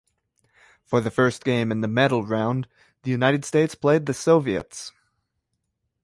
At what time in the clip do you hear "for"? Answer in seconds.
0.83-0.99